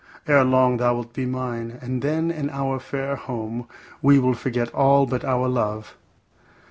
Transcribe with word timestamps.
Ere 0.27 0.43
long 0.43 0.77
thou 0.77 0.95
wilt 0.95 1.13
be 1.13 1.27
mine, 1.27 1.77
and 1.79 2.01
then 2.01 2.31
in 2.31 2.49
our 2.49 2.79
fair 2.79 3.15
home 3.15 3.67
we 4.01 4.17
will 4.17 4.33
forget 4.33 4.73
all 4.73 5.05
but 5.05 5.23
our 5.23 5.47
love. 5.47 5.95